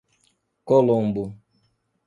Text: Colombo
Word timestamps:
Colombo 0.67 1.37